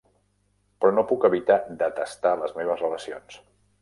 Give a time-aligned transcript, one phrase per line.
[0.85, 3.39] Però no puc evitar detestar les meves relacions.